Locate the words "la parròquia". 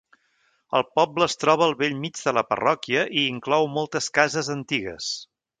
2.39-3.05